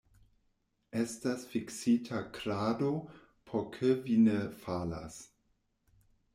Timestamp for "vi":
4.09-4.19